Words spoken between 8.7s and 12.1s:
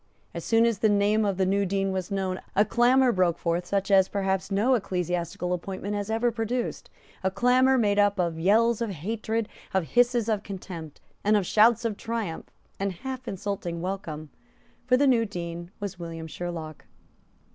of hatred, of hisses of contempt, and of shouts of